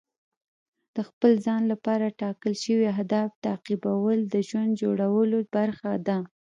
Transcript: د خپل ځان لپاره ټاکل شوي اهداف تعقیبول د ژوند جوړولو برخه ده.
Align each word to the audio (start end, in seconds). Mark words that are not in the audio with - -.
د 0.95 0.97
خپل 1.09 1.31
ځان 1.45 1.61
لپاره 1.71 2.15
ټاکل 2.21 2.53
شوي 2.63 2.85
اهداف 2.95 3.29
تعقیبول 3.45 4.17
د 4.33 4.35
ژوند 4.49 4.71
جوړولو 4.81 5.37
برخه 5.55 5.91
ده. 6.07 6.17